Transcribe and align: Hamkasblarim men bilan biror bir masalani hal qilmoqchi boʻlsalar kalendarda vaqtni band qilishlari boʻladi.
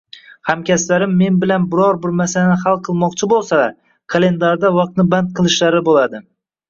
Hamkasblarim 0.49 1.11
men 1.17 1.35
bilan 1.43 1.67
biror 1.75 1.99
bir 2.05 2.15
masalani 2.21 2.55
hal 2.63 2.79
qilmoqchi 2.87 3.29
boʻlsalar 3.35 3.75
kalendarda 4.15 4.73
vaqtni 4.79 5.07
band 5.13 5.31
qilishlari 5.41 5.85
boʻladi. 5.93 6.23